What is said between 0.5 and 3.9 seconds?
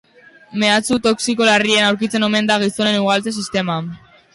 Mehatxu toxiko larrian aurkitzen omen da gizonen ugaltze sistema.